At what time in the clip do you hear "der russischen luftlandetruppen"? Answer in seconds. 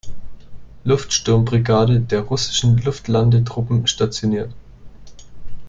1.99-3.85